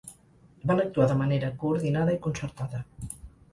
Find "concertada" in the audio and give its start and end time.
2.27-2.83